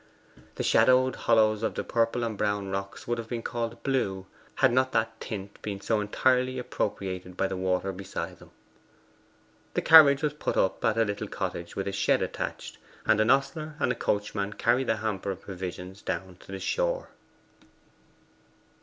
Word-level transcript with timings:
The 0.55 0.63
shadowed 0.63 1.15
hollows 1.15 1.61
of 1.61 1.75
the 1.75 1.83
purple 1.83 2.23
and 2.23 2.35
brown 2.35 2.69
rocks 2.69 3.07
would 3.07 3.19
have 3.19 3.27
been 3.27 3.43
called 3.43 3.83
blue 3.83 4.25
had 4.55 4.73
not 4.73 4.93
that 4.93 5.19
tint 5.21 5.61
been 5.61 5.79
so 5.79 5.99
entirely 6.01 6.57
appropriated 6.57 7.37
by 7.37 7.45
the 7.45 7.55
water 7.55 7.91
beside 7.91 8.39
them. 8.39 8.49
The 9.75 9.83
carriage 9.83 10.23
was 10.23 10.33
put 10.33 10.57
up 10.57 10.83
at 10.83 10.97
a 10.97 11.05
little 11.05 11.27
cottage 11.27 11.75
with 11.75 11.87
a 11.87 11.91
shed 11.91 12.23
attached, 12.23 12.79
and 13.05 13.21
an 13.21 13.29
ostler 13.29 13.75
and 13.79 13.91
the 13.91 13.95
coachman 13.95 14.53
carried 14.53 14.87
the 14.87 14.95
hamper 14.95 15.29
of 15.29 15.41
provisions 15.41 16.01
down 16.01 16.37
to 16.37 16.51
the 16.51 16.59
shore. 16.59 17.09